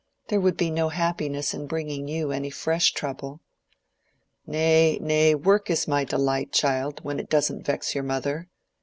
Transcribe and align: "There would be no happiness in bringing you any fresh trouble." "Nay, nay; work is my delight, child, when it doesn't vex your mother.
"There 0.29 0.41
would 0.41 0.57
be 0.57 0.71
no 0.71 0.89
happiness 0.89 1.53
in 1.53 1.67
bringing 1.67 2.07
you 2.07 2.31
any 2.31 2.49
fresh 2.49 2.91
trouble." 2.93 3.39
"Nay, 4.47 4.97
nay; 4.99 5.35
work 5.35 5.69
is 5.69 5.87
my 5.87 6.05
delight, 6.05 6.51
child, 6.51 7.01
when 7.03 7.19
it 7.19 7.29
doesn't 7.29 7.67
vex 7.67 7.93
your 7.93 8.03
mother. 8.03 8.49